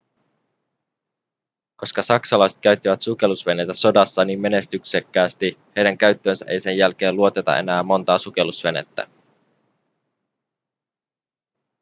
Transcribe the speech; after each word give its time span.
koska 1.75 2.01
saksalaiset 2.01 2.59
käyttivät 2.59 2.99
sukellusveneitä 2.99 3.73
sodassa 3.73 4.25
niin 4.25 4.39
menestyksekkäästi 4.41 5.57
heidän 5.75 5.97
käyttöönsä 5.97 6.45
ei 6.47 6.59
sen 6.59 6.77
jälkeen 6.77 7.15
luoteta 7.15 7.55
enää 7.55 7.83
montaa 7.83 8.17
sukellusvenettä 8.17 9.07